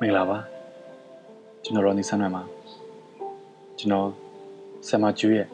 [0.00, 0.38] မင်္ဂလာပါ
[1.64, 2.42] ကျွန်တော်ရောနေဆန်းမှာ
[3.78, 4.08] ကျွန်တော်
[4.88, 5.46] ဆမ်မာကျူရဲ့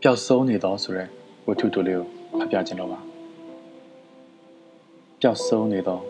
[0.00, 1.08] ပျောက်ဆုံးနေတော့ဆိုရက်
[1.46, 2.06] ဝတ္ထုတိုလေးကို
[2.38, 3.00] ဖတ်ပြခြင်းတော့ပါ
[5.20, 6.02] ပျောက်ဆုံးနေတော့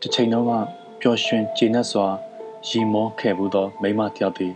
[0.00, 0.52] တစ်ချိန်လုံးက
[1.00, 2.06] ပျော်ရွှင်ကျေနပ်စွာ
[2.68, 4.54] ရီမောခဲ့ဘူးသောမိမတယောက်သည်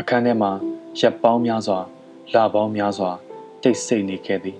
[0.00, 0.50] အခန်းထဲမှာ
[0.98, 1.78] ရက်ပေါင်းများစွာ
[2.32, 3.10] လပေါင်းများစွာ
[3.62, 4.56] တိတ်ဆိတ်နေခဲ့သည်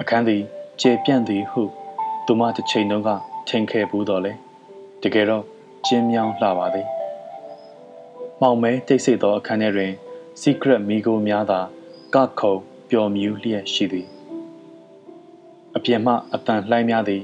[0.00, 0.42] အခန်းသည်
[0.80, 1.64] ကျေပြန့်သည်ဟု
[2.26, 3.10] သူမတစ်ချိန်လုံးက
[3.48, 4.32] ထင်ခဲ့ဘူးတော့လေ
[5.02, 5.44] တကယ်တော့
[5.86, 6.88] ကျင်းမြောင်းလှပါသည်
[8.40, 9.92] မောင်မဲတိတ်ဆိတ်သောအခန်းထဲတွင်
[10.40, 11.60] secret မိโกများသာ
[12.14, 12.54] ကခုံ
[12.90, 14.06] ပျော်မြူးလျက်ရှိသည်
[15.76, 17.22] အပြင်မှအတန်လှိုင်းများသည်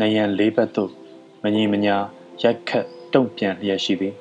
[0.00, 0.90] နယံလေးဘက်သို့
[1.42, 1.96] မငြိမညာ
[2.42, 4.14] ရိုက်ခတ်တုံ့ပြန်လျက်ရှိသည်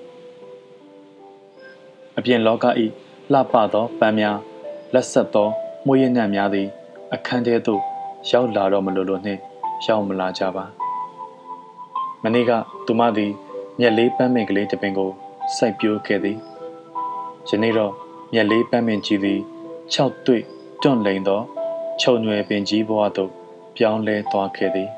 [2.17, 2.85] အပြင်လောကဤ
[3.33, 4.38] လှပသောပန်းများ
[4.94, 5.47] လက်ဆက်သော
[5.85, 6.67] မွေးရနံ့များသည်
[7.13, 7.81] အခန်းထဲသို့
[8.30, 9.41] ရောက်လာတော့မလို့လို့နှင့်
[9.86, 10.66] ရောက်မလာကြပါ
[12.23, 12.52] မနေ့က
[12.86, 13.31] သူမသည်
[13.80, 15.11] မျက်လေးပန်းမင်ကလေးတစ်ပင်ကို
[15.56, 16.38] စိုက်ပျိုးခဲ့သည်
[17.50, 17.94] ယနေ့တော့
[18.34, 19.39] မျက်လေးပန်းမင်ကြီးသည်
[19.94, 20.44] ၆တွေ့
[20.81, 21.42] တွန့်လိန်သော
[22.02, 23.31] ခြုံရွယ်ပင်ကြီးဘဝသို့
[23.75, 24.89] ပြောင်းလဲသွားခဲ့သည်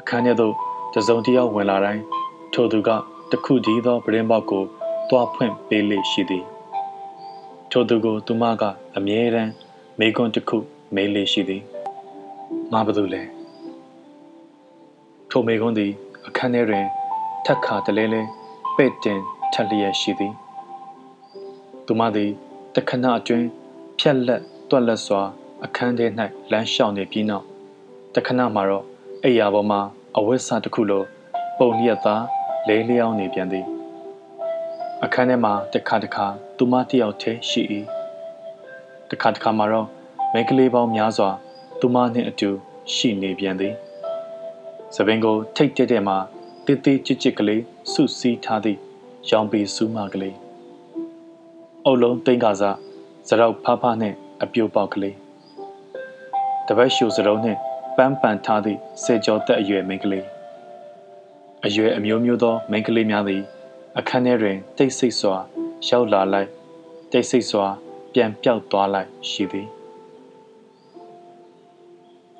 [0.00, 0.54] အခန်းထဲသို့
[0.94, 2.02] တစုံတယောက်ဝင်လာတိုင်း
[2.52, 2.90] ထိုသူက
[3.30, 4.64] တခုတည်းသောပရင်းပေါက်ကို
[5.10, 6.44] တွားဖွင့်ပေးလေရှိသည်
[7.70, 8.62] ထိုသူကိုသူမက
[8.96, 9.52] အမြဲတမ်း
[9.98, 10.58] မေကွန်းတစ်ခု
[10.94, 11.73] မေးလေရှိသည်
[12.74, 13.22] ငါဘသူလဲ
[15.30, 15.92] ထိုမေကွန်းသည်
[16.26, 16.86] အခန်းထဲတွင်
[17.44, 18.22] ထက်ခါတလဲလဲ
[18.76, 19.20] ပဲ့တင်
[19.52, 20.34] ထက်လျက်ရှိသည်
[21.86, 22.30] သူမသည်
[22.74, 23.46] တခဏအတွင်း
[23.98, 25.22] ဖြက်လက်တွက်လက်စွာ
[25.64, 26.06] အခန်းထဲ၌
[26.50, 27.44] လမ်းလျှောက်နေပြီးနောက်
[28.14, 28.84] တခဏမှာတော့
[29.24, 29.80] အိယာပေါ်မှာ
[30.16, 31.02] အဝတ်စားတစ်ခုလို
[31.58, 32.22] ပုံလျက်သား
[32.68, 33.66] လဲလျောင်းနေပြန်သည်
[35.04, 37.62] အခန်းထဲမှာတခါတခါသူမတယောက်တည်းရှိ၏
[39.10, 39.88] တခါတခါမှာတော့
[40.32, 41.30] မိန်းကလေးပေါင်းများစွာ
[41.80, 42.50] သူမနှင့်အတူ
[42.94, 43.74] ရှိနေပြန်သည်
[44.94, 46.16] သပင်ကိုထိတ်တက်တဲ့မှာ
[46.66, 48.78] တေးသေးချစ်ချစ်ကလေးစုစည်းထားသည့်
[49.30, 50.36] ရောင်ပီစူးမကလေး
[51.84, 52.76] အုပ်လုံးတိန်ကစား
[53.28, 55.16] စရောက်ဖားဖားနှင့်အပြိုပေါက်ကလေး
[56.68, 57.58] တပတ်ရှူစရုံးနှင့်
[57.96, 60.24] ပန်းပန်ထားသည့်စေကျော်သက်အရွယ်မိန်းကလေး
[61.66, 63.42] အရွယ်အမျိုးမျိုးသောမိန်းကလေးများသည်
[63.98, 65.36] အခန်းထဲတွင်တိတ်ဆိတ်စွာ
[65.88, 66.48] ရောက်လာလိုက်
[67.12, 67.66] တိတ်ဆိတ်စွာ
[68.12, 69.73] ပြန်ပြောက်သွားလိုက်ရှိသည်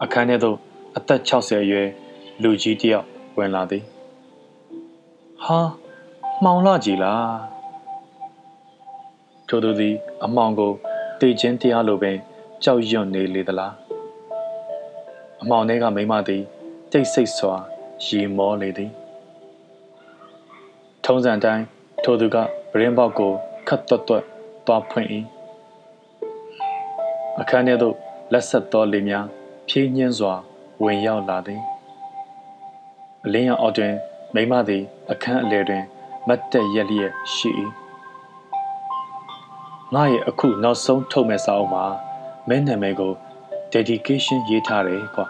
[0.02, 0.56] အခန်းထဲသို့
[0.96, 1.88] အသက်60အရွယ်
[2.42, 3.06] လူကြီးတယောက်
[3.38, 3.84] ဝင်လာသည်
[5.44, 5.58] ဟာ
[6.44, 7.36] မှောင်လာကြည်လား
[9.48, 9.94] ထိုသူသည်
[10.24, 10.72] အမှောင်ကို
[11.20, 12.16] တေခြင်းတရားလိုပင်
[12.64, 13.74] ကြောက်ရွံ့နေလေသလား
[15.42, 16.42] အမှောင်ထဲကမိမသည်
[16.92, 17.54] တိတ်ဆိတ်စွာ
[18.04, 18.90] ရီမောလေသည်
[21.04, 21.64] ထုံးစံတိုင်း
[22.04, 22.36] ထိုသူက
[22.72, 23.32] ပရင်းပေါက်ကို
[23.68, 24.24] ခတ်တွတ်တွတ်
[24.66, 25.08] သွားဖွင့်၏
[27.40, 27.94] အခန်းထဲသို့
[28.32, 29.26] လက်ဆက်သောလေများ
[29.68, 30.34] ဖြင်းညင်းစွာ
[30.82, 31.62] ဝင်ရောက်လာသည်
[33.24, 33.94] အလင်းရောင်အောက်တွင်
[34.34, 35.84] မိမသည် အခန်းအလယ်တွင်
[36.28, 37.50] မတ်တက်ရက်လျက်ရှိ၏
[39.94, 41.84] ငါရဲ့အခုနောက်ဆုံးထုတ်မဲ့စာအုပ်မှာ
[42.48, 43.12] မင်းနာမည်ကို
[43.72, 45.26] dedication ရေးထားတယ်ကွာ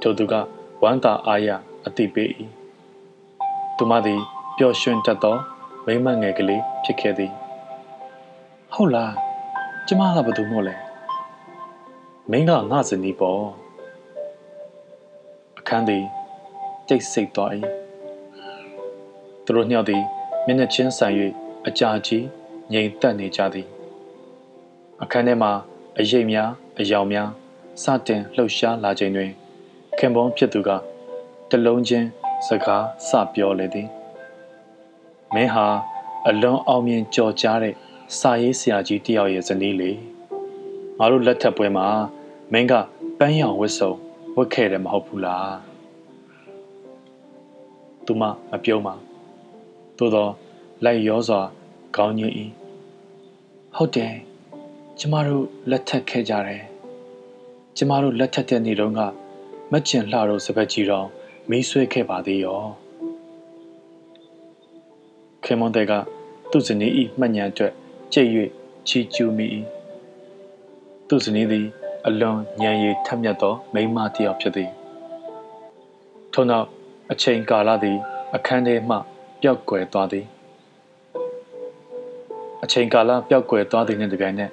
[0.00, 0.34] ထိုသူက
[0.82, 1.48] ဝမ်းသာအားရ
[1.86, 2.30] အသိပေး၏
[3.76, 4.20] သူမသည်
[4.56, 5.36] ပျော်ရွှင်တတ်သော
[5.86, 7.32] မိမငယ်ကလေးဖြစ်ခဲ့သည်
[8.72, 9.14] ဟုတ်လား
[9.86, 10.74] ကျမကဘယ်သူမို့လဲ
[12.34, 13.44] မင်းကငါဇနီးပေါ့
[15.58, 16.04] အခန်းသည်
[16.88, 17.52] တိတ်ဆိတ်သွား၏
[19.44, 20.02] သူတို့ညော့သည်
[20.46, 21.14] မျက်နှာချင်းဆိုင်၍
[21.66, 22.24] အကြာကြီး
[22.72, 23.66] ငြိမ်သက်နေကြသည်
[25.02, 25.52] အခန်းထဲမှာ
[25.98, 26.50] အရိပ်များ
[26.80, 27.28] အယောင်များ
[27.82, 29.30] စတင်လှုပ်ရှားလာချိန်တွင်
[29.98, 30.70] ခင်ပွန်းဖြစ်သူက
[31.50, 32.06] တလုံးချင်း
[32.46, 33.88] စကားစပြောလေသည်
[35.34, 35.66] မင်းဟာ
[36.28, 37.74] အလွန်အောင်မြင်ကြော်ကြားတဲ့
[38.18, 39.90] စာရေးဆရာကြီးတယောက်ရဲ့ဇနီးလေ
[40.98, 41.88] ငါတို့လက်ထပ်ပွဲမှာ
[42.52, 42.72] မင်းက
[43.18, 43.92] ပန်းရောင်ဝတ်စုံ
[44.36, 45.56] ဝတ်ခဲ့တယ်မဟုတ်ဘူးလား
[48.06, 48.94] သူမမပြုံးပါ
[49.98, 50.32] သို့တော့
[50.84, 51.40] လိုက်ရောစွာ
[51.96, 52.34] ခေါင်းညင်း၏
[53.76, 54.14] ဟုတ်တယ်
[54.98, 56.64] ကျမတို့လက်ထပ်ခဲ့ကြတယ်
[57.76, 59.00] ကျမတို့လက်ထပ်တဲ့နေ့တုန်းက
[59.72, 61.06] မက်ကျင်လှတို့စပက်ကြီးတော်
[61.50, 62.62] မီးဆွဲခဲ့ပါသေးရော
[65.44, 65.92] ခေမွန်တဲ့က
[66.50, 67.72] သူ့ဇနီးဤမှတ်ဉဏ်အတွက်
[68.12, 68.28] ကြိတ်၍
[68.88, 69.46] ချီကျူးမိ၏
[71.08, 71.66] သူ့ဇနီးသည်
[72.08, 74.70] အလွန်ညံရည်ထက်မြက်သောမိန်းမတစ်ယောက်ဖြစ်သည်
[76.32, 76.66] ထို့နောက်
[77.12, 77.98] အချိန်ကာလသည်
[78.34, 78.96] အခန်းထဲမှ
[79.42, 80.26] ပျောက်ကွယ်သွားသည်
[82.62, 84.50] အချိန်ကာလပျောက်ကွယ်သွားသည်နှင့်တပြိုင်နက်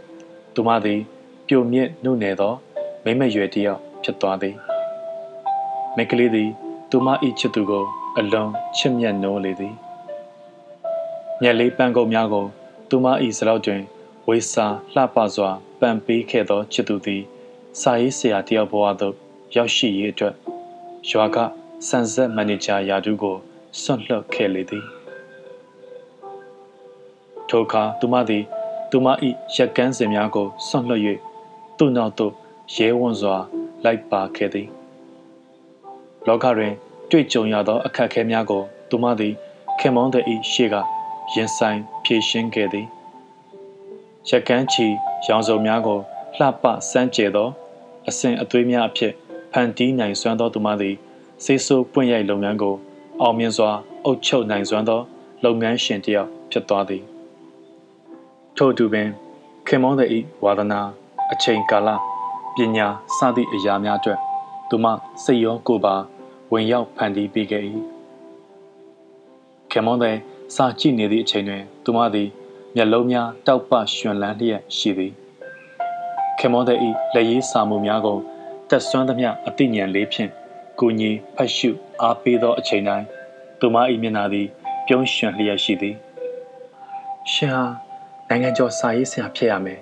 [0.54, 1.00] သူမသည်
[1.48, 2.54] ပြိုမြင့်နှုတ်နယ်သော
[3.04, 4.56] မိမရွယ်တစ်ယောက်ဖြစ်သွားသည်
[5.96, 6.50] မိကလေးသည်
[6.90, 7.08] သူမ၏
[7.40, 7.86] ချစ်သူကို
[8.18, 9.76] အလွန်ချစ်မြတ်နိုးလေသည်
[11.42, 12.46] မျက်လေးပန်းကုတ်များကို
[12.90, 13.06] သူမ၏
[13.38, 13.82] စလောက်တွင်
[14.28, 17.24] ဝေစာလှပစွာပန်ပေးခဲ့သောချစ်သူသည်
[17.78, 19.16] စာရေးဆရာတယောက်ဘဝသို့
[19.56, 20.36] ရောက်ရှိရေးအတွက်
[21.10, 21.38] ရွာက
[21.88, 23.36] စံဆက်မန်နေဂျာယာတူးကို
[23.82, 24.86] ဆွန့်လွတ်ခဲ့လေသည်
[27.50, 28.44] ထိုအခါသူမသည်
[28.92, 29.08] သူမ၏
[29.56, 31.02] ရက်ကန်းစင်များကိုဆွန့်လွတ်၍
[31.78, 32.34] သူ့နောက်သို့
[32.76, 33.36] ရဲဝံ့စွာ
[33.84, 34.68] လိုက်ပါခဲ့သည်
[36.28, 36.74] လောကတွင်
[37.10, 39.34] တွေ့ကြုံရသော အခက်အခဲများကို သူမသည်
[39.80, 40.76] ခင်မောင်းတဲ့၏ရှေ့က
[41.34, 42.88] ရင်ဆိုင်ဖြေရှင်းခဲ့သည်
[44.30, 44.88] ရက်ကန်းချီ
[45.26, 46.00] ရောင်စုံများကို
[46.38, 47.50] လှပစမ်းကြဲသော
[48.08, 49.14] အစဉ်အသွေးများအဖြစ်
[49.54, 50.96] ဖန်တီးနိုင်စွမ်းသောသူမသည်
[51.44, 52.76] စေးဆိုးပွင့်ရိုက်လုပ်ငန်းကို
[53.22, 53.72] အောင်မြင်စွာ
[54.06, 55.02] အုပ်ချုပ်နိုင်စွမ်းသော
[55.44, 57.04] လုပ်ငန်းရှင်တစ်ယောက်ဖြစ်သွားသည်
[58.58, 59.10] ထို့တူပင်
[59.68, 60.82] ခင်မောတဲ့ဤဝါဒနာ
[61.32, 61.90] အချိန်ကာလ
[62.56, 62.88] ပညာ
[63.18, 64.20] စသည့်အရာများအတွက်
[64.70, 64.86] သူမ
[65.24, 65.96] စိတ်ရောကိုယ်ပါ
[66.52, 67.64] ဝင်ရောက်ဖန်တီးပေးခဲ့၏
[69.72, 70.16] ခင်မောတဲ့
[70.56, 72.30] စာကြည့်နေသည့်အချိန်တွင် သူမသည်
[72.76, 75.14] မျက်လုံးများတောက်ပရွှင်လန်းလျက်ရှိသည်
[76.40, 78.18] ခင်မောတဲ့ဤလက်ရေးစာမှုများကို
[78.70, 80.32] တက်ဆွမ်းသမျှအသိဉာဏ်လေးဖြင့်
[80.80, 81.70] ကိုညီဖတ်ရှု
[82.02, 83.06] အားပေးသောအချိန်တိုင်း
[83.60, 84.48] သူမ၏မျက်နှာသည်
[84.86, 85.96] ပြုံးရွှင်လျက်ရှိသည်
[87.32, 87.64] ရှင်ဟာ
[88.30, 89.80] နိုင်ငံကျော်စာရေးဆရာဖြစ်ရမယ်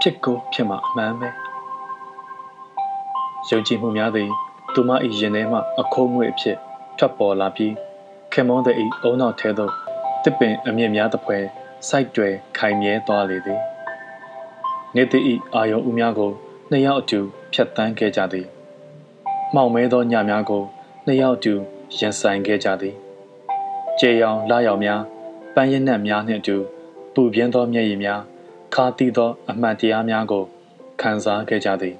[0.00, 1.28] ဖြစ်ကိုဖြစ်မှာအမှန်ပဲ
[3.48, 4.28] ယုံကြည်မှုများသည်
[4.74, 4.90] သူမ၏
[5.20, 6.56] ရင်ထဲမှအခိုးငွေ့အဖြစ်
[6.98, 7.74] ထွက်ပေါ်လာပြီး
[8.32, 9.72] ခင်မွန်းသည်အုံနောက်ထဲသို့
[10.24, 11.44] တစ်ပင်အမြင့်များသဖွယ်
[11.88, 12.28] စိုက်တွေ
[12.58, 13.60] ခိုင်မြဲသွားလေသည်
[14.96, 15.24] နေသည်၏
[15.54, 16.32] အာယုံဦးများကို
[16.70, 17.20] နှစ်ယောက်အတူ
[17.52, 18.46] ဖြတ်တန်းခဲ့ကြသည်
[19.54, 20.62] မှောင်မဲသောညများကို
[21.06, 21.54] နှစ်ယောက်တူ
[21.98, 22.94] ရင်ဆိုင်ခဲ့ကြသည်
[23.98, 25.00] ကျေရောင်လာရောင်များ
[25.54, 26.56] ပန်းရည်နက်များနှင့်အတူ
[27.14, 28.20] ပူပြင်းသောမျက်ရည်များ
[28.74, 30.44] ခါတီးသော အမှန်တရားများကို
[31.00, 31.96] ခံစားခဲ့ကြသည်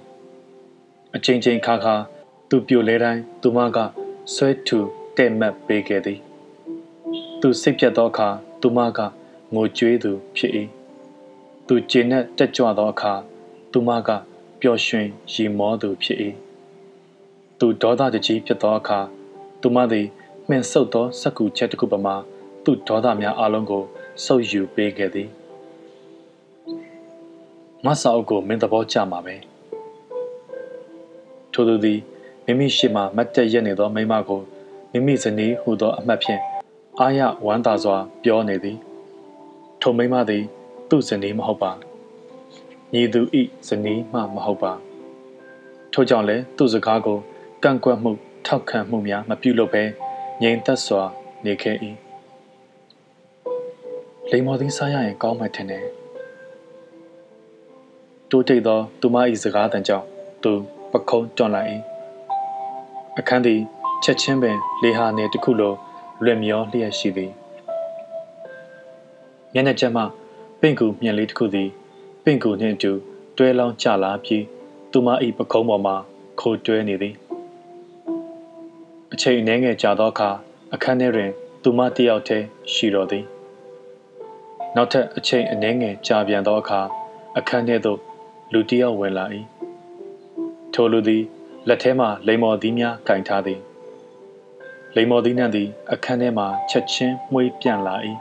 [1.14, 1.94] အချိန်ချင်းခါခါ
[2.48, 3.78] သူပြိုလဲတိုင်းသူမက
[4.34, 4.78] ဆွဲထူ
[5.16, 6.18] တဲ့မတ်ပေးခဲ့သည်
[7.40, 8.28] သူစိတ်ပြတ်သောအခါ
[8.60, 9.00] သူမက
[9.54, 10.52] ငိုကြွေးသူဖြစ်၏
[11.66, 13.12] သူကျဉ်နဲ့တက်ကြွသောအခါ
[13.72, 14.10] သူမက
[14.60, 16.18] ပျော်ရွှင်ရီမောသူဖြစ်၏
[17.58, 19.00] သူဒေါသတကြီးဖြစ်သောအခါ
[19.60, 20.06] သူမသည်
[20.48, 22.14] မှင်ဆုပ်သောစက္ကူချက်တစ်ခုပမာ
[22.64, 23.82] သူ့ဒေါသများအလုံးကို
[24.24, 25.28] ဆုပ်ယူပေးခဲ့သည်
[27.84, 29.34] မဆာအုပ်ကိုမင်းသဘောကျမှာပဲ
[31.52, 31.98] ထိုသူသည်
[32.44, 34.40] မိမိရှိမှမတ်တက်ရက်နေသောမိမကို
[34.92, 36.40] မိမိဇနီးဟူသောအမှတ်ဖြင့်
[36.98, 38.76] အာရဝမ်းသာစွာပြောနေသည်
[39.80, 40.44] ထိုမိမသည်
[40.92, 41.72] သူ့ဇနီးမဟုတ်ပါ
[42.92, 44.72] ညီသူဤဇနီးမှမဟုတ်ပါ
[45.92, 47.18] ထို့ကြောင့်လည်းသူ့စကားကို
[47.62, 48.12] ကန့်ကွက်မှု
[48.46, 49.82] ထောက်ခံမှုများမပြုလုပ်ဘဲ
[50.42, 51.02] ငြိမ်သက်စွာ
[51.44, 51.76] နေခဲ့၏
[54.30, 55.86] လိမ္မော်သီးစားရရင်ကောင်းမှထင်တယ်
[58.30, 60.06] တိုးတိတ်သောသူမ၏စကားတန်ကြောင့်
[60.42, 60.52] သူ
[60.92, 61.68] ပခုံးတွန်လိုက်၏
[63.18, 63.60] အခန်းသည်
[64.04, 65.72] ချက်ချင်းပင်လေဟာနေတစ်ခုလို
[66.24, 67.32] လွင်မျောလျက်ရှိသည်
[69.54, 70.04] မျက်နှာချက်မှ
[70.64, 71.70] ပင့်ကူမြင်လေးတစ်ခုသည်
[72.24, 72.92] ပင့်ကူနှင့်အတူ
[73.36, 74.44] တွဲလောင်းကျလာပြီး
[74.92, 75.94] သူမ၏ပခုံးပေါ်မှ
[76.40, 77.14] ခိုတွဲနေသည်
[79.12, 80.30] အချိန်အနည်းငယ်ကြာသောအခါ
[80.74, 81.30] အခန်းထဲတွင်
[81.62, 83.24] သူမတယောက်တည်းရှိတော်သည်
[84.74, 86.80] နောက်ထပ်အချိန်အနည်းငယ်ကြာပြန်သောအခါ
[87.38, 87.98] အခန်းထဲသို့
[88.52, 89.26] လူတယောက်ဝင်လာ၏
[90.74, 91.22] ထိုလူသည်
[91.68, 93.60] လက်ထဲမှလိမ္မော်သီးများကင်ထားသည်
[94.96, 97.96] လိမ္မော်သီးနှံသည်အခန်းထဲမှချက်ချင်းမှွေးပြန့်လာ၏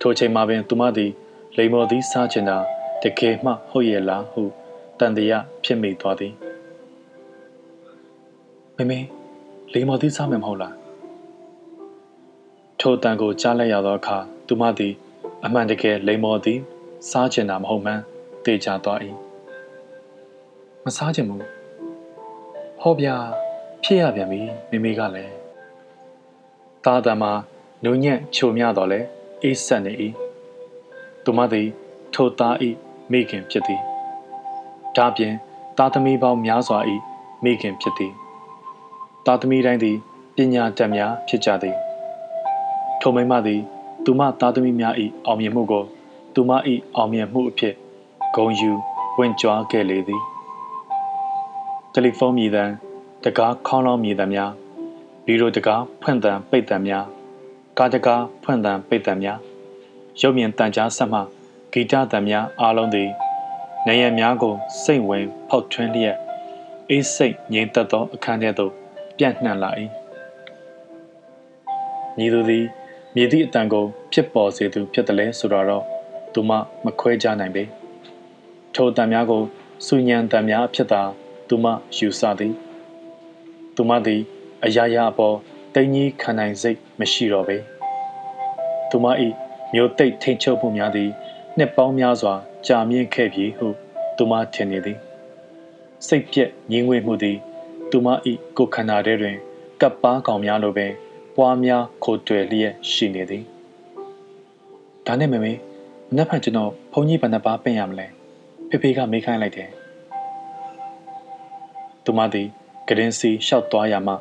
[0.00, 1.10] ထိုချိန်မှာပင်သူမသည်
[1.56, 2.58] လိမ္မော်သီးစားချင်တာ
[3.02, 4.42] တကယ်မှဟုတ်ရဲ့လားဟု
[4.98, 6.32] တန်တရားဖြစ်မိသွားသည်
[8.76, 8.98] မမေ
[9.72, 10.74] လိမ္မော်သီးစားမယ်မဟုတ်လား
[12.80, 14.94] ထိုတန်ကိုကြားလိုက်ရသောအခါသူမသည်
[15.44, 16.58] အမှန်တကယ်လိမ္မော်သည်
[17.10, 18.02] စားချင်တာမဟုတ်မှန်း
[18.44, 18.98] သိကြသွား၏
[20.84, 21.44] မစားချင်ဘူး
[22.80, 23.16] ဟောဗျာ
[23.84, 25.32] ဖြစ်ရပြန်ပြီမိမိကလည်း
[26.84, 27.32] တာတမှာ
[27.84, 29.00] နုံညံ့ချိုမြတော့လဲ
[29.42, 29.92] အေးဆက်နေ၏
[31.24, 31.68] သူမသည်
[32.14, 32.54] ထိုသား၏
[33.12, 33.80] မိခင်ဖြစ်သည်
[34.96, 35.34] ဒါပြင်
[35.78, 36.78] သားသမီးပေါင်းများစွာ၏
[37.44, 38.12] မိခင်ဖြစ်သည်
[39.26, 39.96] သားသမီးတိုင်းသည်
[40.36, 41.76] ပညာတတ်များဖြစ်ကြသည်
[43.00, 43.60] ထိုမိမသည်
[44.04, 44.94] သူမသားသမီးများ၏
[45.26, 45.84] အောင်မြင်မှုကို
[46.34, 46.50] သူမ၏
[46.96, 47.74] အောင်မြင်မှုအဖြစ်
[48.36, 48.70] ဂုံယူ
[49.18, 50.22] ဝင်ကြွားခဲ့လေသည်
[51.92, 52.64] တယ်လီဖုန်းမြည်သံ
[53.24, 54.50] တကားခေါင်းလောင်းမြည်သံများ
[55.24, 57.06] ဗီဒီယိုတကားဖွင့်သံပိတ်သံများ
[57.82, 59.38] ကားတကားဖွင့်သံပိတ်သံများ
[60.20, 61.20] ရုပ်မြင်တန်ကြားဆက်မှ
[61.72, 63.10] ဂီတသံများအားလုံးသည်
[63.86, 66.16] နေရများကိုစိတ်ဝင်ဖောက်ထွင်းလျက်
[66.90, 68.72] အေးစိတ်ငြိမ်သက်သောအခန်းထဲသို့
[69.18, 69.70] ပြန့်နှံ့လာ၏
[72.18, 72.64] ညီသူသည်
[73.14, 75.84] မြည်သည့်အတန်ကိုဖြစ်ပေါ်စေသူဖြစ်တယ်လဲဆိုတော့
[76.32, 76.50] သူမ
[76.84, 77.64] မခွဲကြနိုင်ပေ
[78.74, 79.42] ထိုအတန်များကို
[79.86, 81.02] စူညံတန်များဖြစ်တာ
[81.48, 82.54] သူမယူဆသည်
[83.74, 84.20] သူမသည်
[84.64, 85.36] အရာရာအပေါ်
[85.74, 87.56] တိမ်ကြီးခံနိုင်စိတ်မရှိတော့ပေ
[88.90, 89.06] သူမ၏
[89.74, 91.10] မျိုးတိတ်ထိန်ချုပ်မှုများသည်
[91.58, 92.34] နှစ်ပေါင်းများစွာ
[92.66, 93.68] ကြာမြင့်ခဲ့ပြီဟု
[94.16, 94.98] သူမထင်နေသည်
[96.06, 97.36] စိတ်ပြက်ငြင်းငွေ့မှုသည်
[97.90, 98.08] သူမ၏
[98.56, 99.36] ကိုယ်ခန္ဓာထဲတွင်
[99.80, 100.92] ကပ်ပါကောင်များလိုပင်
[101.36, 103.44] ပွားများခိုတွယ်လျက်ရှိနေသည်
[105.06, 105.46] ဒါနဲ့မမေမ
[106.16, 108.06] နက်ဖြန်ကျွန်တော်ဘုန်းကြီးဘယ်နှပါပင့်ရမလဲ
[108.68, 109.70] ဖေဖေကမေးခိုင်းလိုက်တယ်
[112.04, 112.48] သူမသည်
[112.88, 114.14] ကရင်စီလျှောက်သွားရမှ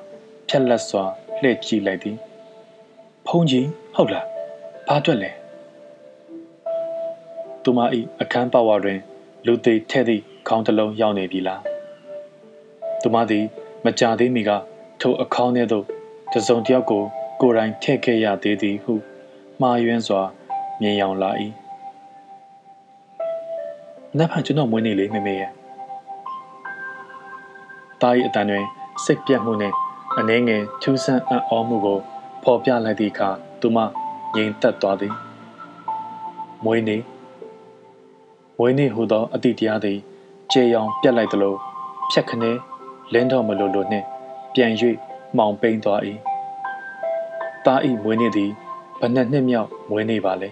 [0.47, 1.05] ဖြက်လက်စွာ
[1.41, 2.17] လှည့်ကြည့်လိုက်သည်
[3.27, 4.25] ဖုန်ကြီးဟုတ်လား
[4.87, 5.31] ဘာအတွက်လဲ
[7.63, 7.79] သူမ၏
[8.21, 8.99] အခန်းပါဝါတွင်
[9.45, 11.61] လူသေးထဲ့သည့်ခေါင်းတစ်လုံးရောက်နေပြီလား
[13.01, 13.45] သူမသည်
[13.85, 14.49] မကြသေးမီက
[15.01, 15.85] ထိုအခေါင်းထဲသို့
[16.33, 17.03] တစုံတယောက်ကို
[17.41, 18.93] ကိုယ်တိုင်ထည့်ခဲ့ရသေးသည်ဟု
[19.61, 20.21] မှားယွင်းစွာ
[20.81, 21.31] မြင်ရောင်လာ၏
[24.17, 25.51] နတ်ဖန်ကျွန်တော်မွေးနေလေမေမေရဲ့
[28.01, 28.65] တာ၏အတန်တွင်
[29.03, 29.75] စိတ်ပြတ်မှုနှင့်
[30.19, 31.99] အနှဲငယ်ထူးဆန်းအံ့ဩမှုကို
[32.43, 33.29] ဖော်ပြလိုက်သည့်အခါ
[33.61, 33.77] သူမ
[34.35, 35.13] ငြိမ်သက်သွားသည်
[36.65, 36.97] မွေးနေ
[38.57, 39.99] မွေးနေဟူသောအတိတရားသည်
[40.51, 41.55] ကျေရောင်ပြတ်လိုက်သလို
[42.11, 42.51] ဖြက်ခနဲ
[43.13, 44.05] လင်းတော်မလိုလိုနှင့်
[44.53, 44.71] ပြန်၍
[45.37, 46.01] မှောင်ပိန်းသွား၏
[47.65, 48.51] တာဤမွေးနေသည်
[48.99, 50.49] ဘယ်နှစ်နှစ်မြောက်မွေးနေပါလဲ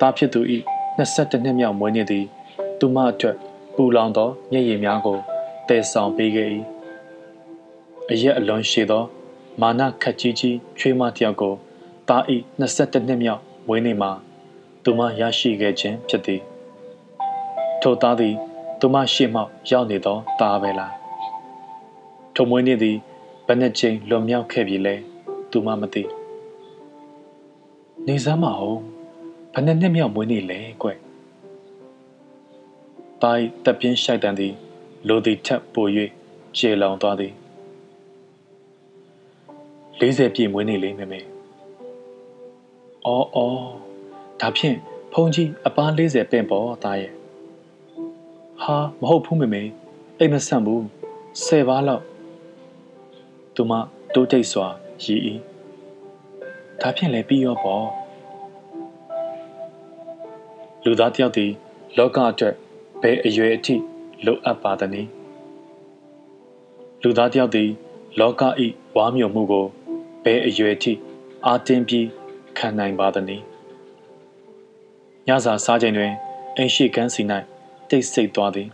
[0.00, 0.56] တာဖြစ်သူဤ
[0.98, 2.24] 22နှစ်မြောက်မွေးနေသည်
[2.78, 3.36] သူမအတွက်
[3.76, 5.18] ပူလောင်သောမျက်ရည်များကို
[5.68, 6.50] တည်ဆောင်ပေးခဲ့၏
[8.12, 9.04] အရက်အလွန်ရှည်သော
[9.60, 11.54] မာနခက်ကြီးကြီးချွေးမတယောက်ကို
[12.08, 14.10] တာဤ22နှစ်မြောက်မွေးနေ့မှာ
[14.84, 16.42] သူမရရှိခဲ့ခြင်းဖြစ်သည်
[17.82, 18.34] ထိုသားသည်
[18.80, 20.92] သူမရှိမှရောက်နေသောသားပဲလား
[22.34, 22.96] ထိုမွေးနေ့သည်
[23.46, 24.94] ဘယ်နှချိန်လွန်မြောက်ခဲ့ပြီလဲ
[25.50, 26.02] သူမမသိ
[28.06, 28.78] နေစမ်းမအောင်
[29.54, 30.90] ဘယ်နှစ်နှစ်မြောက်မွေးနေ့လဲကွ။
[33.22, 34.54] တိုင်းတပ်ပြင်းရှိုက်တန်သည်
[35.08, 35.86] လိုသည်ထက်ပို၍
[36.56, 37.32] ခြေလောင်သွားသည်
[40.00, 41.20] 40ပြည့်မွေးနေ့လေးမေမေ။
[43.06, 43.60] အော်အော်
[44.40, 44.76] ဒါဖြင့်
[45.12, 47.12] ဖုန်ကြီးအပား40ပင့်ပေါ်သားရဲ့။
[48.62, 49.62] ဟာမဟုတ်ဘူးမေမေ
[50.18, 50.80] အိမ်မဆန့်ဘူး
[51.44, 52.04] 10ပါးလောက်
[53.54, 53.72] သူမ
[54.14, 54.66] တိုးတိတ်စွာ
[55.04, 55.20] ရည်၏
[56.80, 57.86] ဒါဖြင့်လည်းပြီးရောပေါ့
[60.84, 61.50] လူသားတယောက်သည်
[61.98, 62.54] လောကအတွက်
[63.02, 63.74] ဘယ်အရွယ်အထိ
[64.24, 65.08] လိုအပ်ပါသနည်း
[67.02, 67.70] လူသားတယောက်သည်
[68.20, 68.42] လောက၏
[68.96, 69.66] ဝါမျိုးမှုကို
[70.26, 70.92] ဘယ်အရွယ်အထိ
[71.46, 72.06] အာတင်ပြီး
[72.58, 73.44] ခံနိုင်ပါသနည်း
[75.26, 76.12] ညစာစားချိန်တွင်
[76.56, 77.22] အိမ်ရှိကန်းစီ၌
[77.88, 78.68] တိတ်ဆိတ်သွားသည်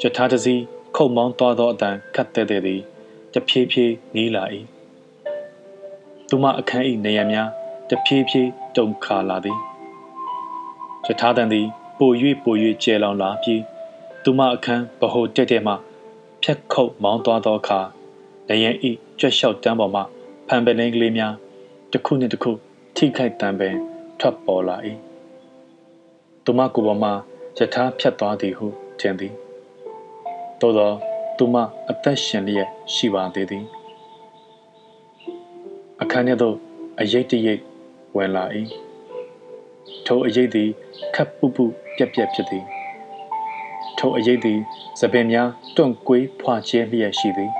[0.00, 0.54] ယထာတစီ
[0.96, 2.80] ခုတ်မောင်းသွားသောအတန်ခတ်တဲ့တဲ့သည်
[3.34, 4.44] တဖြည်းဖြည်းနီးလာ၏
[6.28, 7.48] သူမအခန်း၏နေရများ
[7.90, 9.58] တဖြည်းဖြည်းတုန်ခါလာသည်
[11.06, 11.66] ယထာတန်သည်
[11.98, 12.10] ပို၍
[12.44, 13.62] ပို၍ကျဲလောင်လာပြီး
[14.24, 15.74] သူမအခန်းဗဟိုတက်တဲ့မှ
[16.42, 17.80] ဖြက်ခုတ်မောင်းသွားသောအခါ
[18.50, 18.90] လျင်ဤ
[19.20, 20.02] ကြွက်လျှောက်တန်းပေါ်မှ
[20.48, 21.34] ဖန်ပလင်းကလေးများ
[21.92, 22.50] တစ်ခုနှင့်တစ်ခု
[22.96, 23.74] ထိခိုက်တံပင်
[24.20, 24.76] ထွက်ပေါ်လာ၏
[26.44, 27.10] သူမကိုယ်ပေါ်မှ
[27.58, 28.66] ယထာဖြတ်သွားသည်ဟု
[29.00, 29.34] ထင်သည်
[30.60, 30.90] သို့သော
[31.36, 31.56] သူမ
[31.90, 33.64] အသက်ရှင်လျက်ရှိပါသေးသည်
[36.02, 36.56] အခန်းထဲသို့
[37.00, 37.62] အရေးတရိပ်
[38.16, 38.44] ဝင်လာ၏
[40.06, 40.68] ထိုအရေးသည်
[41.14, 41.64] ခပ်ပူပူ
[41.96, 42.64] ပြက်ပြက်ဖြစ်သည်
[43.98, 44.58] ထိုအရေးသည်
[45.00, 47.52] သပင်များတွန့်ကွေးဖွာကျဲလျက်ရှိသည်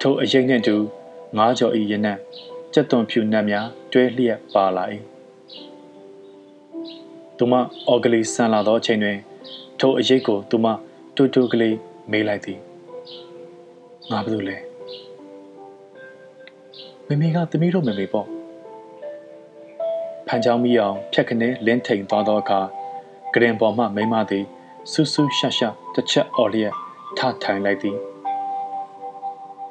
[0.00, 0.76] ထိုအရေးနှင့်တူ
[1.36, 2.18] ငါးကြော်ဤရနံ့
[2.72, 4.84] ကြက်သွန်ဖြူနတ်များတွဲလျက်ပါလာ၏
[7.36, 7.54] သူမ
[7.88, 9.18] အော်ဂလီဆန်လာသောအချိန်တွင်
[9.80, 10.66] ထိုအရေးကိုသူမ
[11.16, 11.76] တူတူကလေး
[12.10, 12.58] မေးလိုက်သည်
[14.10, 14.56] ငါဘာလို့လဲ
[17.06, 18.26] မမေကသမီးတို့မမေပေါ့
[20.26, 22.60] ဖန်ချောင်းမီအောင်ဖြက်ခနဲလင်းထိန်သွားသောအခါ
[23.32, 24.44] ဂရင်ပေါ်မှမိမသည်
[24.92, 25.64] ဆူဆူရှရှ
[25.94, 26.74] တစ်ချက်အော်လျက်
[27.18, 27.98] ထထိုင်လိုက်သည်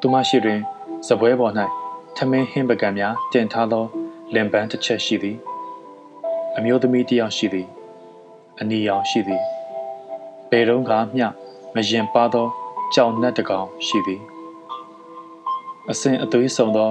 [0.02, 0.60] သူမရှိတွင်
[1.08, 1.54] စပွဲပေါ်၌
[2.16, 3.86] ထမင်းဟင်းပကံများတင်ထားသော
[4.34, 5.38] လင်ပန်းတစ်ချက်ရှိသည်
[6.58, 7.68] အမျိုးသမီးတစ်ယောက်ရှိသည်
[8.60, 9.42] အနီရောင်ရှိသည်
[10.50, 11.26] ဘယ်တော့ကမျှ
[11.76, 12.48] မရင်ပါသော
[12.94, 14.22] ကြောင်နှက်တကောင်ရှိသည်
[15.90, 16.90] အစဉ်အသွေးဆုံသော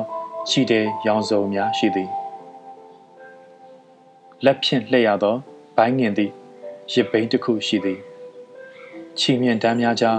[0.49, 2.11] ခြိတဲ့ရောင်စုံများရှိသည်
[4.45, 5.37] လက်ဖြင့်လှည့်ရသော
[5.77, 6.33] ဘိုင်းငင်သည့်
[6.93, 7.99] ရစ်ဘိန်းတစ်ခုရှိသည်
[9.19, 10.19] ခြိမြင့်တမ်းများကြား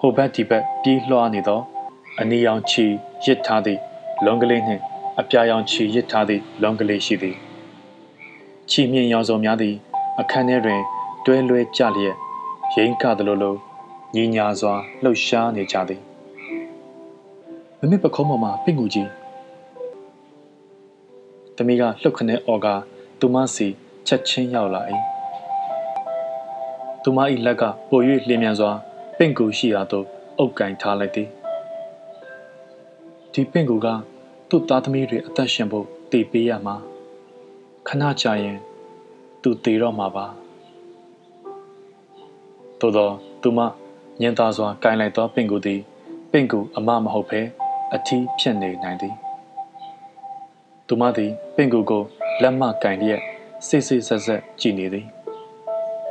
[0.00, 1.60] ဟိုဘက်ဒီဘက်ပြေးလွှားနေသော
[2.20, 2.84] အနီရောင်ခြိ
[3.24, 3.80] ရစ်ထားသည့်
[4.24, 4.82] လုံကလေးနှင့်
[5.20, 7.36] အပြာရောင်ခြိရစ်ထားသည့်လုံကလေးရှိသည်
[8.70, 9.74] ခြိမြင့်ရောင်စုံများသည်
[10.20, 10.80] အခန်းထဲတွင်
[11.24, 12.16] တွဲလွဲကြလျက်
[12.74, 13.54] ရိမ့်ကသလိုလို
[14.14, 16.00] ညီညာစွာလှုပ်ရှားနေကြသည်
[17.78, 19.08] မမေပခုံးပေါ်မှာပင့်ကူကြီး
[21.56, 22.66] တမီးကလှုပ်ခနဲ့အော်က
[23.20, 23.66] သူမစီ
[24.06, 24.82] ချက်ချင်းရောက်လာ၏
[27.02, 28.70] သူမ၏လက်ကပို၍လျင်မြန်စွာ
[29.18, 30.06] ပင့်ကူရှိရာသို့
[30.38, 31.28] အုပ်ကင်ထားလိုက်သည်
[33.38, 33.86] ဒီပင့်ကူက
[34.48, 36.76] သူ့သားသမီးတွေအသက်ရှင်ဖို့တည်ပေးရမှာ
[37.88, 38.58] ခဏကြာရင်
[39.42, 40.26] သူတည်တော့မှာပါ
[42.80, 43.10] သို့သော
[43.42, 43.60] သူမ
[44.20, 45.80] ညင်သာစွာကင်လိုက်သောပင်ကူသည်
[46.30, 47.40] ပင်ကူအမမဟုတ်ဘဲ
[47.94, 49.14] အထီးဖြစ်နေနိုင်သည်
[50.86, 52.02] သူမသည်ပင်ကူကို
[52.42, 53.22] လက်မကင်လျက်
[53.66, 55.06] စိတ်စိတ်ဆက်ဆက်ကြည်နေသည်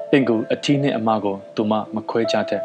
[0.10, 2.64] ပင်ကူအထီးနှင့်အမကိုသူမမခွဲခြားတတ်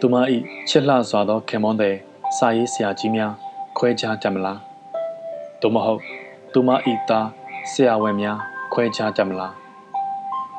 [0.00, 0.14] သူမ၏
[0.68, 1.96] ချစ်လှစွာသောခင်မွန်းသည်
[2.36, 3.32] စာရေးဆရာကြီးများ
[3.78, 4.58] ခွဲခြားတတ်မလား
[5.60, 6.00] သို့မဟုတ်
[6.52, 6.70] သူမ၏
[7.08, 7.26] သား
[7.70, 8.38] ဆရာဝန်များ
[8.72, 9.54] ခွဲခြားတတ်မလား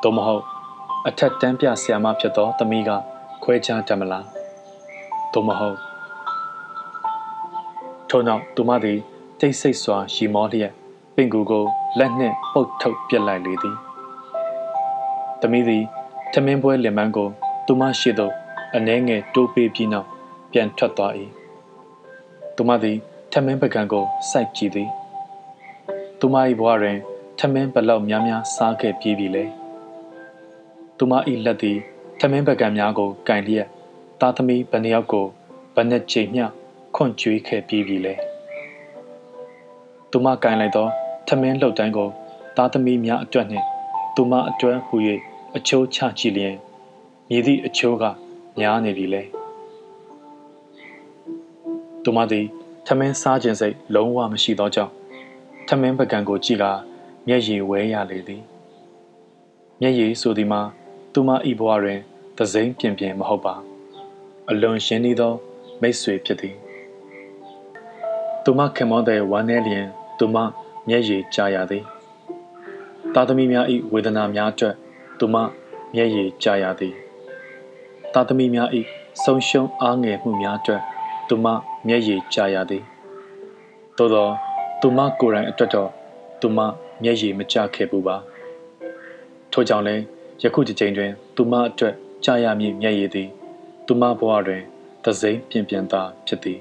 [0.02, 0.42] သို့မဟုတ်
[1.06, 2.90] အထက်တန်းပြဆရာမဖြစ်သောသမီးက
[3.42, 4.26] ခွဲခြားတတ်မလား
[5.32, 5.78] သို့မဟုတ်
[8.08, 8.98] ထို့နောက်သူမသည်
[9.40, 10.72] တိတ်ဆိတ်စွာရှီမောလျက်
[11.14, 11.64] ပင်ကူကို
[11.98, 13.76] လက်နှင့်ပုတ်ထုတ်ပြစ်လိုက်လေသည်
[15.40, 15.84] သမီးသည်
[16.32, 17.28] ထမင်းပွဲလင်မန်းကို
[17.66, 18.32] သူမရှိသို့
[18.76, 20.08] အနှဲငယ်တိုးပေးပြီးနောက်
[20.52, 21.14] ပြန်ထွက်သွား၏
[22.62, 22.98] သူမသည်
[23.32, 24.90] ထမင်းပကံကိုစိုက်ကြည့်သည်
[26.20, 26.98] သူမ၏ဘဝတွင်
[27.38, 29.44] ထမင်းဘလောက်များများစားခဲ့ပြီးပြီလေ
[30.98, 31.12] သူမ၏
[31.44, 31.78] လက်သည်
[32.20, 33.68] ထမင်းပကံများကိုကင်လျက်
[34.20, 35.26] သားသမီးဘယ်နှယောက်ကို
[35.74, 36.44] ဘယ်နှချိန်မျှ
[36.94, 38.14] ခွန့်ကြွေးခဲ့ပြီးပြီလေ
[40.10, 40.88] သူမကင်လိုက်သော
[41.28, 42.08] ထမင်းလှုပ်တိုင်းကို
[42.56, 43.66] သားသမီးများအတွက်နှင့်
[44.14, 44.96] သူမအတွက်ဟူ၍
[45.56, 46.56] အချိုးချကြည့်လျင်
[47.28, 48.04] မြည်သည့်အချိုးက
[48.58, 49.39] များနေပြီလေ
[52.04, 52.46] သူမသည်
[52.86, 54.92] ထမင်းစားခြင်းစိတ်လုံးဝမရှိသောကြောင့်
[55.68, 56.72] ထမင်းပကံကိုကြည့်ကာ
[57.26, 58.42] မျက်ရည်ဝဲရလေသည်
[59.80, 60.60] မျက်ရည်ဆိုသည်မှာ
[61.12, 62.00] သူမဤဘဝတွင်
[62.36, 63.54] သစိမ့်ပြင်ပြင်မဟုတ်ပါ
[64.50, 65.34] အလွန်ရှင်းနေသော
[65.80, 66.56] မိတ်ဆွေဖြစ်သည်
[68.44, 69.86] သူမခင်မောတဲ့ဝမ်းနည်းလျင်
[70.18, 70.36] သူမ
[70.88, 71.84] မျက်ရည်ကျရသည်
[73.14, 74.74] သားသမီးများ၏ဝေဒနာများအတွက်
[75.18, 75.36] သူမ
[75.94, 76.94] မျက်ရည်ကျရသည်
[78.12, 78.68] သားသမီးများ၏
[79.22, 80.82] ဆုံးရှုံးအားငယ်မှုများအတွက်
[81.30, 81.46] သူမ
[81.86, 82.84] မျက်ရည်ကျရသည်
[83.96, 84.28] သို့သော
[84.80, 85.90] သူမကိုယ်တိုင်အတွက်တော့
[86.40, 86.58] သူမ
[87.02, 88.16] မျက်ရည်မကျခဲ့ဘူးပါ
[89.52, 90.02] ထို့ကြောင့်လည်း
[90.42, 91.94] ယခုဒီချိန်တွင်သူမအတွက်
[92.24, 93.28] ကြာရမည်မျက်ရည်သည်
[93.86, 94.62] သူမဘဝတွင်
[95.04, 96.60] သစိမ့်ပြင်ပြင်သာဖြစ်သည်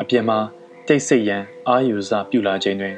[0.00, 0.38] အပြင်မှာ
[0.86, 2.96] တိတ်ဆိတ်ရန်အာယူစပြုလာခြင်းတွင်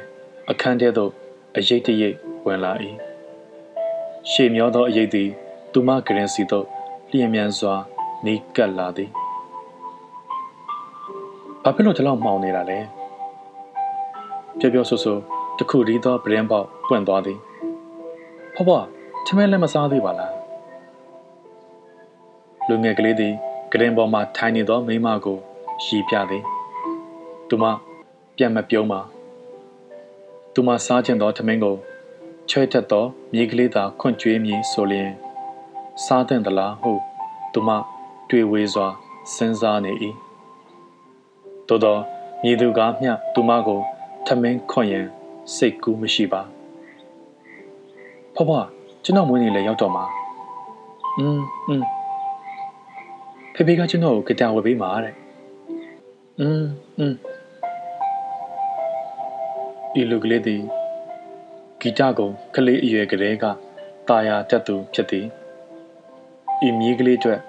[0.49, 1.11] အခန်းထဲသို့
[1.57, 2.71] အရေးတရိပ်ဝင်လာ၏
[4.31, 5.29] ရှေ့မျောသောအရေးသည်
[5.71, 6.65] သူမကရင်စီသို့
[7.11, 7.75] လျင်မြန်စွာ
[8.25, 9.24] နီးကပ်လာသည်
[11.67, 12.79] ဘာဖြစ်လို့ဒီလောက်မှောင်နေတာလဲ
[14.59, 15.17] ပြောပြောဆိုဆို
[15.57, 17.39] တခုဒီသောပရင်ပေါက်ပွင့်သွားသည်
[18.55, 18.85] ဖွားဖွား
[19.25, 20.33] ထမင်းလည်းမစားသေးပါလား
[22.67, 23.33] လူငယ်ကလေးသည်
[23.71, 25.37] ကရင်ပေါ်မှထိုင်နေသောမိမကို
[25.83, 26.43] ရီပြသည်
[27.49, 27.63] သူမ
[28.37, 29.01] ပြန်မပြုံးပါ
[30.53, 31.75] သူမစားခြင်းသောထမင်းကို
[32.49, 35.11] ချွဲထက်သောမြေကလေးသာခွန့်ကျွေးမည်ဆိုလျင်
[36.05, 36.91] စားတဲ့သလားဟု
[37.53, 37.69] သူမ
[38.29, 38.87] တွေ့ဝေးစွာ
[39.33, 39.93] စဉ်းစားနေ၏
[41.67, 41.97] သို့သော
[42.43, 43.79] မည်သူကမျှသူမကို
[44.25, 45.05] ထမင်းခွန်ရန်
[45.55, 46.41] စိတ်ကူးမရှိပါ
[48.35, 48.67] ဖွားဖွား
[49.03, 50.05] ကျွန်တော်မွေးနေလဲရောက်တော့မှာ
[51.17, 51.85] အင်းအင်း
[53.55, 55.15] ဖေဖေကကျွန်တော်ကိုကြတာဝယ်ပေးမှာတဲ့
[56.39, 57.17] အင်းအင်း
[59.93, 60.61] ဒီလူကလေးသည်
[61.79, 63.45] ဂီတကိုကလေးအရွယ်ကလေးက
[64.07, 65.25] ตาရတတ်သူဖြစ်သည်
[66.67, 67.39] ဤမြေးကလေးအတွက်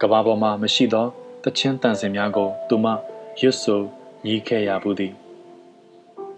[0.00, 1.06] ကဘာပေါ်မှာမရှိသော
[1.44, 2.86] တချင်းတန်စင်များကိုသူမ
[3.40, 3.80] ရွတ်ဆို
[4.26, 5.12] ညီးခဲ့ရဘူးသည်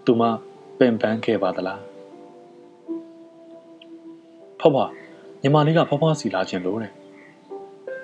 [0.05, 0.23] သူမ
[0.77, 1.81] ပင်ပန်းခဲ့ပါသလား
[4.59, 4.77] ဖဖ
[5.41, 6.93] ညီမလေးကဖဖစီလာခြင်းလို့တဲ့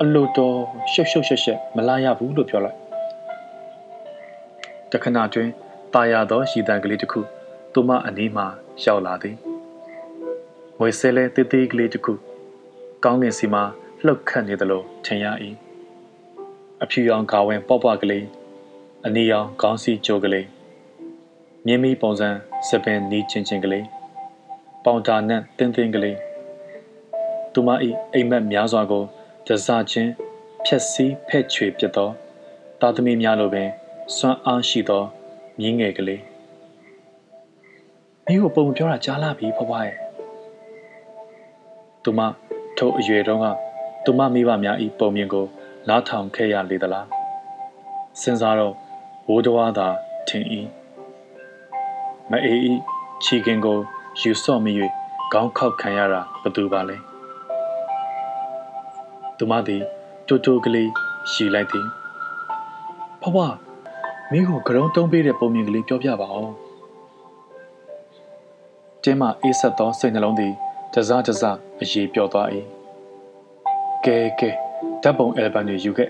[0.01, 0.57] အလိုတော်
[0.91, 2.77] ရှုပ်ရှုပ်ရှက်ရှက်မလာရဘူးလို့ပြောလိုက်
[4.91, 5.49] တခဏတွင်
[5.93, 7.19] ตาရသောရှိတံကလေးတစ်ခု
[7.73, 8.43] သူမအနီးမှ
[8.83, 9.35] ရောက်လာသည်
[10.79, 12.13] ငွေဆဲလဲတေးသေးကလေးတစ်ခု
[13.03, 13.63] ကောင်းကင်စီမှာ
[14.05, 15.25] လှုပ်ခတ်နေသလိုထင်ရ၏
[16.83, 18.25] အဖြူရောင်ကာဝင်ပေါက်ပွားကလေး
[19.07, 20.47] အနီရောင်ခေါင်းစီကြိုကလေး
[21.65, 22.29] မြင်းမီပုံစံ
[22.67, 23.85] စပင်နီးချင်းချင်းကလေး
[24.83, 26.17] ပေါင်တာနဲ့တင်းတင်းကလေး
[27.53, 27.69] သူမ၏
[28.13, 29.03] အိမ်မက်များစွာကို
[29.47, 30.11] တစားချင်း
[30.65, 32.09] ဖြက်စီးဖဲ့ချွေပြသော
[32.79, 33.69] သားသမီးများလိုပင်
[34.15, 35.03] စွမ်းအားရှိသော
[35.59, 36.21] မြင်းငယ်ကလေး
[38.25, 39.97] မင်းကိုပုံပြောတာကြားလာပြီဖွားဖွားရဲ့
[42.03, 42.19] သူမ
[42.77, 43.45] ထိုအရွယ်တုန်းက
[44.05, 45.45] သူမမိဘများဤပုံမြင်ကို
[45.87, 47.07] နားထောင်ခဲ့ရလေသလား
[48.21, 48.75] စဉ်းစားတော့
[49.27, 49.87] ဝိုးတော်သာ
[50.27, 50.45] ထင်၏
[52.31, 52.73] မအေးဤ
[53.23, 53.77] ချီကင်ကို
[54.19, 54.71] ယူဆော့မိ၍
[55.31, 56.97] ခေါင်းခောက်ခံရတာဘသူပါလဲ
[59.37, 59.83] သူမသည်
[60.27, 60.89] တူတူကလေး
[61.31, 61.87] ရှီလိုက်သည်
[63.21, 63.55] ဖွားဖွား
[64.31, 66.53] မင်းကိုကရုံးတုံးပေးတဲ့ပုံမြင်ကလေးပြောပြပါအောင်
[69.03, 70.53] ကျင်းမအေးဆက်သောစိတ်နှလုံးသည်
[70.93, 72.47] တစားတစားအရေးပြောသွား၏
[74.05, 74.49] ကဲကဲ
[75.03, 76.09] ဓာတ်ပုံအယ်ဘမ်တွေယူခဲ့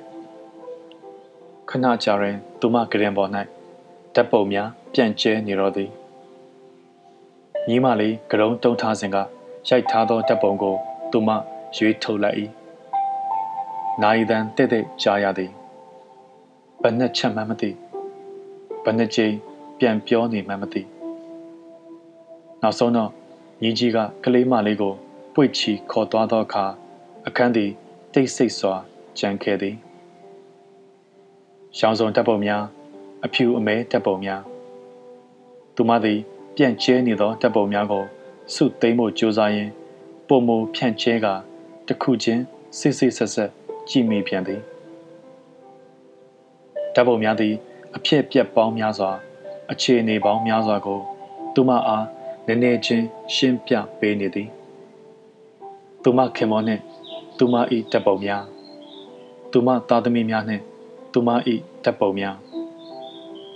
[1.69, 3.30] ခဏကြာရင်သူမဂရင်ပေါ်၌
[4.15, 5.89] ဓာတ်ပုံများပြန့်ကျဲနေတော့သည်
[7.67, 10.75] ညီမလေးကရုံးတုံးထားစဉ်ကရိုက်ထားသောဓာတ်ပုံကို
[11.12, 11.30] သူမ
[11.78, 12.38] ရွေးထုတ်လိုက်၏
[14.04, 15.51] နိုင်တန်တဲ့တဲ့ကြားရသည်
[16.82, 17.69] ဘယ်နဲ့ချက်မှမသိ
[18.84, 19.34] ဘယ်နဲ့ချိန်
[19.80, 20.82] ပြန်ပြောနေမှမသိ
[22.62, 23.12] နောက်ဆုံးတော့
[23.62, 24.93] ညီကြီးကကလေးမလေးကို
[25.34, 26.65] ပွေ့ချီခေါ်သွားသောအခါ
[27.28, 27.71] အခန်းသည်
[28.13, 28.75] တိတ်ဆိတ်စွာ
[29.19, 29.75] ကြံခဲ့သည်
[31.79, 32.63] ရောင်စုံတပ်ပုံများ
[33.25, 34.41] အဖြူအမဲတပ်ပုံများ
[35.75, 36.19] သူမသည်
[36.55, 38.03] ပြန့်ကျဲနေသောတပ်ပုံများကို
[38.53, 39.71] စုသိမ်းဖို့ကြိုးစားရင်း
[40.27, 41.27] ပုံမူဖြန့်ကျဲက
[41.88, 42.41] တခုချင်း
[42.79, 43.49] စစ်စစ်ဆက်ဆက်
[43.89, 44.61] ကြည်မိပြန်သည်
[46.95, 47.53] တပ်ပုံများသည်
[47.95, 49.11] အဖြစ်ပြက်ပေါင်းများစွာ
[49.71, 50.99] အခြေအနေပေါင်းများစွာကို
[51.53, 52.05] သူမအား
[52.47, 54.49] နည်းနည်းချင်းရှင်းပြပေးနေသည်
[56.03, 56.81] သူမခင်မောနှင့်
[57.38, 57.55] သူမ၏
[57.91, 58.43] တပ်ပုံများ
[59.51, 60.63] သူမသားသမီးများနှင့်
[61.17, 61.32] သူမ၏
[61.86, 62.36] တပ်ပုံများ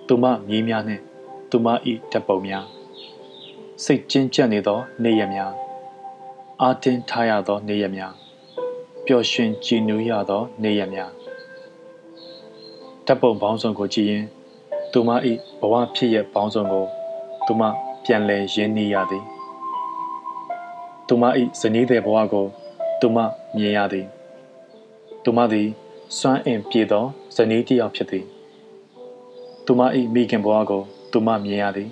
[0.07, 1.03] သူမမြေးများနှင့်
[1.51, 1.67] သူမ၏
[2.11, 2.65] တပ်ပုံများ
[3.83, 5.51] စိတ်ကျဉ်ကျပ်နေသောနေရများ
[6.61, 8.13] အာတင်ထားရသောနေရများ
[9.05, 11.11] ပျော်ရွှင်ကြည်နူးရသောနေရများ
[13.05, 14.25] တပ်ပုံပေါင်းစုံကိုကြည့်ရင်
[14.91, 15.09] သူမ၏
[15.59, 16.85] ဘဝဖြစ်ရပေါင်းစုံကို
[17.45, 17.61] သူမ
[18.03, 19.23] ပြန်လည်ရင်းနှီးရသည်
[21.07, 21.23] သူမ၏
[21.59, 22.45] ဇနီးတဲ့ဘဝကို
[23.01, 23.17] သူမ
[23.55, 24.05] မြင်ရသည်
[25.23, 25.67] သူမသည်
[26.17, 27.05] စွမ်းအင်ပြေသော
[27.39, 28.25] ဇနီးတစ်ယောက်ဖြစ်သည်
[29.65, 29.81] သူမ၏
[30.13, 31.89] မိခင်ဘဝကိုသူမမြင်ရသည်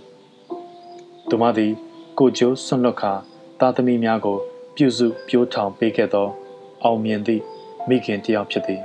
[1.30, 1.72] သူမသည်
[2.20, 3.14] ကိုကျိုးဆွန့်လွတ်ခါ
[3.60, 4.38] သားသမီးများကို
[4.76, 6.28] ပြုစုပြိုးထောင်ပေးခဲ့သော
[6.84, 7.44] အောင်မြင်သည့်
[7.88, 8.82] မိခင်တစ်ယောက်ဖြစ်သည်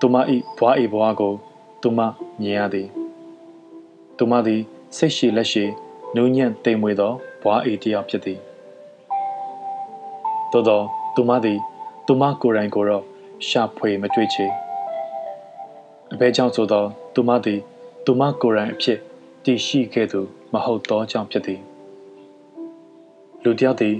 [0.00, 0.16] သူမ၏
[0.58, 1.34] ဘွား၏ဘဝကို
[1.82, 2.00] သူမ
[2.40, 2.88] မြင်ရသည်
[4.18, 4.60] သူမသည်
[4.96, 5.64] စိတ်ရှိလက်ရှိ
[6.14, 8.38] နူးညံ့တိမ်မွေသောဘွား၏တစ်ယောက်ဖြစ်သည်
[10.52, 10.80] သို့သော
[11.14, 11.58] သူမသည်
[12.06, 13.04] သူမကိုယ်တိုင်ကိုတော့
[13.48, 14.65] ရှာဖွေမတွေ့ချေ
[16.16, 17.60] အဘဲကြောင့်ဆိုသောသူမသည်
[18.04, 18.98] သူမကိုယ်တိုင်အဖြစ်
[19.44, 20.20] တည်ရှိခဲ့သူ
[20.52, 21.60] မဟုတ်သောကြောင့်ဖြစ်သည်
[23.42, 23.96] လူတယောက်သည်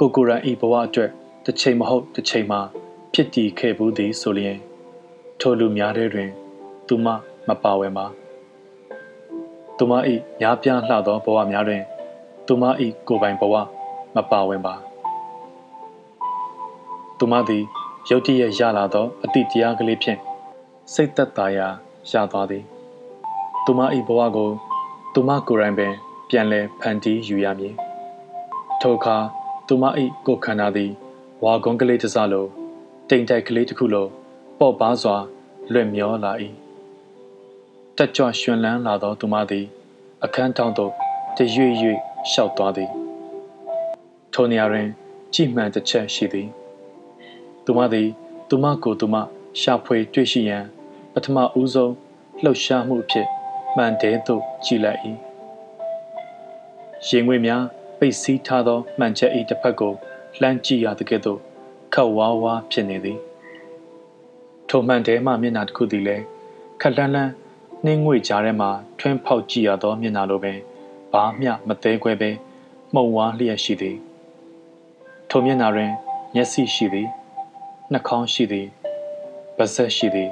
[0.00, 1.10] ကိုကိုယ်တိုင်ဤဘဝအတွက်
[1.44, 2.60] တစ်ချိန်မဟုတ်တစ်ချိန်မှာ
[3.14, 4.58] ဖြစ်တည်ခဲ့ဘူးသည်ဆိုလျင်
[5.40, 6.30] ထိုလူများထဲတွင်
[6.88, 7.06] သူမ
[7.48, 8.06] မပါဝင်ပါ
[9.78, 9.92] သူမ၏
[10.40, 11.82] များပြားလှသောဘဝများတွင်
[12.46, 12.64] သူမ၏
[13.08, 13.54] ကိုယ်ပိုင်ဘဝ
[14.16, 14.74] မပါဝင်ပါ
[17.18, 17.64] သူမသည်
[18.10, 20.20] ရုတ်တရက်ရလာသောအတိတရားကလေးဖြင့်
[20.94, 21.68] စိတ်သက်သာရာ
[22.10, 22.64] ရသွားသည်
[23.64, 24.50] သူမ၏ဘဝကို
[25.14, 25.94] သူမကိုယ်တိုင်ပင်
[26.28, 27.74] ပြန်လည်ဖန်တီးယူရမည်
[28.80, 29.16] ထိုအခါ
[29.66, 29.84] သူမ၏
[30.26, 30.90] ကိုယ်ခန္ဓာသည်
[31.44, 32.46] ဝါကုန်းကလေးတစ်စလို
[33.08, 34.06] တိမ်တိုက်ကလေးတစ်ခုလို
[34.58, 35.16] ပေါ့ပါစွာ
[35.72, 36.32] လွင့်မျောလာ၏
[37.96, 39.66] တက်ကြွရှင်လန်းလာသောသူမသည်
[40.24, 40.92] အခန်းထောင်သို့
[41.36, 41.98] တရွေ့ရွေ့
[42.30, 42.90] ရှောက်သွားသည်
[44.32, 44.88] ထိုနေရာတွင်
[45.34, 46.48] ကြည်မှန်တစ်ချက်ရှိသည်
[47.64, 48.08] သူမသည်
[48.48, 49.16] သူမကိုသူမ
[49.60, 50.64] ရှာဖွေတွေ့ရှိရန်
[51.18, 51.92] ပထမဦးဆုံး
[52.44, 53.26] လှုပ်ရှားမှုအဖြစ်
[53.76, 55.00] မှန်တဲသို့ကြည်လိုက်၏
[57.06, 57.62] ရင်ငွေများ
[57.98, 59.92] ပိတ်စည်းထားသောမှန်ချက်၏တစ်ဖက်ကို
[60.40, 61.38] လှမ်းကြည့်ရသကဲ့သို့
[61.94, 63.18] ခတ်ဝါးဝါးဖြစ်နေသည်
[64.68, 66.24] ထိုမှန်တဲမှမျက်နှာတစ်ခုသည်လည်း
[66.80, 67.32] ခက်လန်းလန်း
[67.84, 70.58] နှင်းငွေကြားထဲမှထွန်းဖောက်ကြည့်ရသောမျက်နှာလိုပင်
[71.12, 72.30] ဘာမျှမသေးခွဲပဲ
[72.94, 73.96] မှုံဝါးလျက်ရှိသည်
[75.30, 75.92] ထိုမျက်နှာတွင်
[76.34, 77.08] မျက်စိရှိသည်
[77.92, 78.66] နှာခေါင်းရှိသည်
[79.56, 80.30] ပါးစပ်ရှိသည်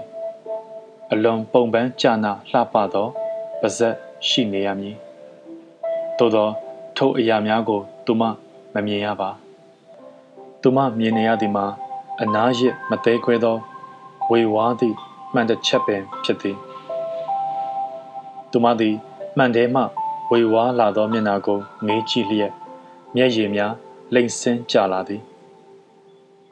[1.17, 3.07] အလွန်ပုံပန်းကြာနာလှပသော
[3.61, 3.95] ပါးစပ်
[4.29, 4.97] ရှိနေရမည်
[6.19, 6.49] သို့သော
[6.97, 8.23] ထိုအရာများကို သူမ
[8.75, 9.31] မမြင်ရပါ
[10.63, 11.67] သူမမြင်နေရသည်မှာ
[12.23, 13.57] အနာရစ်မသေးခွဲသော
[14.31, 14.97] ဝေဝါးသည့်
[15.35, 16.57] မှန်တစ်ချက်ပင်ဖြစ်သည်
[18.51, 18.95] သူမသည်
[19.37, 19.83] မှန်ထဲမှ
[20.31, 22.53] ဝေဝါးလာသောမျက်နှာကိုငေးကြည့်လျက်
[23.17, 23.73] မျက်ရည်များ
[24.15, 25.23] လိမ့်ဆင်းကြလာသည်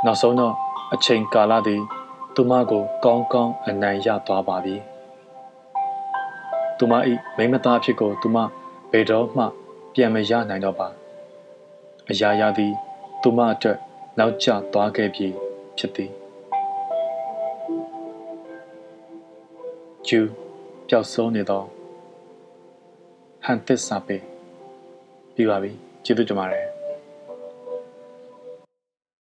[0.04, 0.54] နောက်ဆုံးတော့
[0.94, 1.82] အချိန်ကာလသည်
[2.36, 4.76] သူမကို ကောင်းကောင်းအနိုင်ရသွားပါပြီ
[6.78, 6.92] သူမ၏
[7.36, 8.36] မိမသားဖြစ်ကို သူမ
[8.90, 9.44] ဘယ်တော့မှ
[9.94, 10.88] ပြန်မရနိုင်တော့ပါ
[12.10, 12.72] အရာရာသည်
[13.22, 13.78] သူမအတွက်
[14.18, 15.26] နောက်ကျသွားခဲ့ပြီ
[15.78, 16.10] ဖြစ်သည်
[20.06, 20.20] ကျူ
[20.88, 21.62] ပျောက်ဆုံးနေသော
[23.44, 24.16] ဟန်သစ္စာပေ
[25.34, 25.70] ပြီးပါပြီ
[26.04, 26.71] ကျေးဇူးတင်ပါတယ်